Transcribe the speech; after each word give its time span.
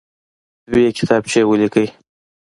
دوې 0.71 0.85
کتابچې 0.97 1.41
ولیکئ. 1.45 1.87